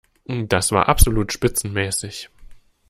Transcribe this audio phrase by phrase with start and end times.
[0.25, 2.31] Das war absolut spitzenmäßig!